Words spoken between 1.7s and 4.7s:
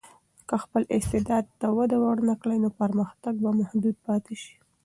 وده ورنکړې، نو پرمختګ به محدود پاتې شي.